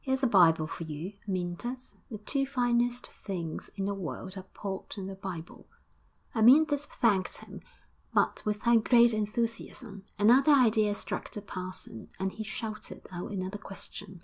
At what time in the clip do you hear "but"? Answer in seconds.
8.14-8.42